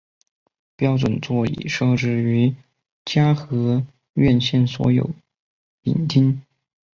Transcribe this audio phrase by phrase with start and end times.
[0.75, 2.55] 标准座椅设置于
[3.05, 3.85] 嘉禾
[4.15, 5.07] 院线所有
[5.83, 6.41] 影厅。